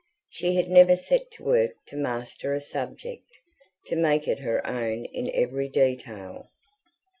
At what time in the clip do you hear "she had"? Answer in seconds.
0.31-0.67